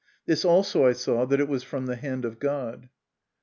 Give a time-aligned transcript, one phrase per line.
[0.25, 2.89] This also I saw, that it was from the hand of God.